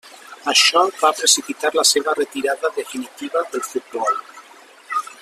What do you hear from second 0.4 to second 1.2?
Això va